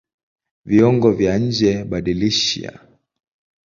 Viungo 0.67 1.09
vya 1.17 1.33
njeBadilisha 1.43 2.71